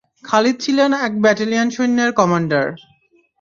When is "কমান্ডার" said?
2.13-2.65